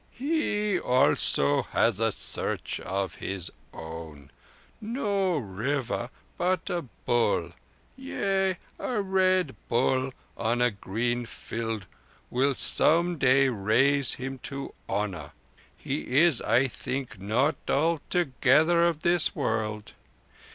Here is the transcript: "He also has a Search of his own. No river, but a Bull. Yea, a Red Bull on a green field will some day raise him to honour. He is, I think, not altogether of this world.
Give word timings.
"He 0.09 0.79
also 0.79 1.61
has 1.61 1.99
a 1.99 2.11
Search 2.11 2.79
of 2.79 3.17
his 3.17 3.51
own. 3.71 4.31
No 4.81 5.37
river, 5.37 6.09
but 6.39 6.71
a 6.71 6.81
Bull. 6.81 7.51
Yea, 7.95 8.57
a 8.79 8.99
Red 9.03 9.55
Bull 9.69 10.11
on 10.35 10.59
a 10.59 10.71
green 10.71 11.27
field 11.27 11.85
will 12.31 12.55
some 12.55 13.19
day 13.19 13.49
raise 13.49 14.13
him 14.13 14.39
to 14.39 14.73
honour. 14.89 15.33
He 15.77 16.17
is, 16.19 16.41
I 16.41 16.65
think, 16.67 17.19
not 17.19 17.57
altogether 17.69 18.83
of 18.83 19.01
this 19.01 19.35
world. 19.35 19.93